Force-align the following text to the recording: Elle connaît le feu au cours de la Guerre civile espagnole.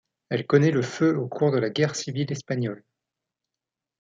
Elle 0.29 0.47
connaît 0.47 0.71
le 0.71 0.81
feu 0.81 1.15
au 1.15 1.27
cours 1.27 1.51
de 1.51 1.59
la 1.59 1.69
Guerre 1.69 1.95
civile 1.95 2.31
espagnole. 2.31 2.83